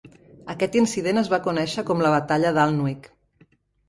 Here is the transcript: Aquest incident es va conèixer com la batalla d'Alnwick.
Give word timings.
Aquest 0.51 0.77
incident 0.79 1.21
es 1.21 1.29
va 1.33 1.39
conèixer 1.47 1.83
com 1.89 2.01
la 2.05 2.13
batalla 2.13 2.55
d'Alnwick. 2.57 3.07